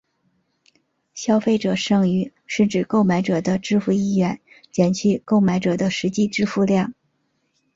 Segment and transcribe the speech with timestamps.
[1.13, 6.95] 消费者剩余是指购买者的支付意愿减去购买者的实际支付量。